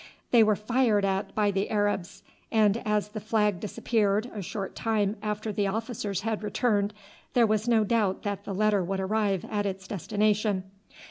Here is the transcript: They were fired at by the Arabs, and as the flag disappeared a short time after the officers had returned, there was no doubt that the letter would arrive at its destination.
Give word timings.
They 0.31 0.41
were 0.41 0.55
fired 0.55 1.05
at 1.05 1.35
by 1.35 1.51
the 1.51 1.69
Arabs, 1.69 2.23
and 2.51 2.81
as 2.87 3.09
the 3.09 3.19
flag 3.19 3.59
disappeared 3.59 4.31
a 4.33 4.41
short 4.41 4.73
time 4.75 5.15
after 5.21 5.51
the 5.51 5.67
officers 5.67 6.21
had 6.21 6.41
returned, 6.41 6.95
there 7.35 7.45
was 7.45 7.67
no 7.67 7.83
doubt 7.83 8.23
that 8.23 8.43
the 8.43 8.55
letter 8.55 8.83
would 8.83 8.99
arrive 8.99 9.45
at 9.47 9.67
its 9.67 9.87
destination. 9.87 10.63